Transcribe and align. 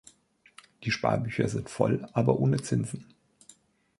Die 0.83 0.89
Sparbücher 0.89 1.47
sind 1.47 1.69
voll 1.69 2.07
aber 2.13 2.39
ohne 2.39 2.59
Zinsen. 2.59 3.05